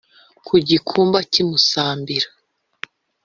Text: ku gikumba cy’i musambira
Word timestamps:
ku 0.45 0.53
gikumba 0.67 1.19
cy’i 1.31 1.43
musambira 1.49 2.27